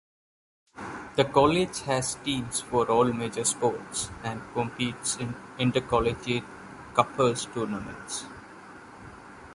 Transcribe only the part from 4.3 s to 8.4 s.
competes in inter-collegiate "cuppers" tournaments.